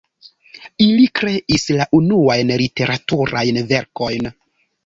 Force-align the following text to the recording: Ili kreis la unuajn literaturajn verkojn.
Ili 0.85 1.03
kreis 1.19 1.67
la 1.81 1.87
unuajn 1.99 2.55
literaturajn 2.63 3.63
verkojn. 3.75 4.33